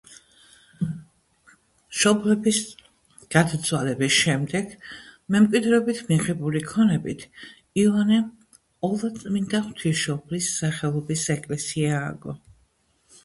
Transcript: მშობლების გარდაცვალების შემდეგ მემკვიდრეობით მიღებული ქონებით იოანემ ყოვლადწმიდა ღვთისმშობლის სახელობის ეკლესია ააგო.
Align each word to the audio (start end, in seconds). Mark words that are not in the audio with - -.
მშობლების 0.83 2.61
გარდაცვალების 3.35 4.15
შემდეგ 4.15 4.71
მემკვიდრეობით 5.35 6.01
მიღებული 6.07 6.61
ქონებით 6.71 7.25
იოანემ 7.83 8.25
ყოვლადწმიდა 8.87 9.61
ღვთისმშობლის 9.67 10.49
სახელობის 10.63 11.29
ეკლესია 11.37 11.93
ააგო. 11.99 12.35